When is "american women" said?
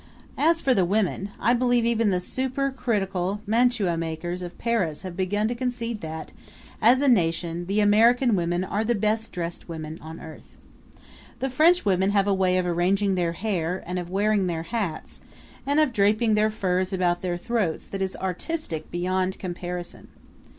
7.81-8.63